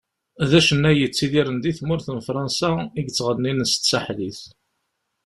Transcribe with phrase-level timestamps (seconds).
[0.49, 4.41] D acennay yettidiren di tmurt n Fransa i yettɣenin s tsaḥlit.